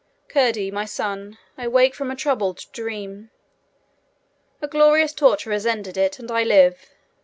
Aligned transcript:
Curdie, 0.29 0.71
my 0.71 0.85
son, 0.85 1.37
I 1.59 1.67
wake 1.67 1.93
from 1.93 2.09
a 2.09 2.15
troubled 2.15 2.65
dream. 2.73 3.29
A 4.59 4.67
glorious 4.67 5.13
torture 5.13 5.51
has 5.51 5.67
ended 5.67 5.95
it, 5.95 6.17
and 6.17 6.31
I 6.31 6.41
live. 6.41 6.89